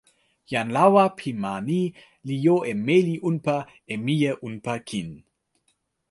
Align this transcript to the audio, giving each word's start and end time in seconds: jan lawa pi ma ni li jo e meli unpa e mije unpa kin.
jan 0.51 0.67
lawa 0.75 1.03
pi 1.17 1.29
ma 1.41 1.53
ni 1.67 1.81
li 2.27 2.35
jo 2.45 2.55
e 2.71 2.73
meli 2.87 3.15
unpa 3.29 3.57
e 3.93 3.95
mije 4.05 4.31
unpa 4.47 4.73
kin. 4.87 5.09